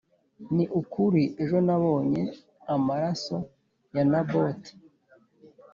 [0.55, 2.21] Ni ukuri ejo nabonye
[2.75, 3.35] amaraso
[3.95, 4.73] ya Naboti